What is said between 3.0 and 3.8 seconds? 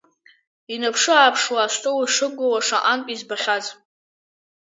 избахьаз.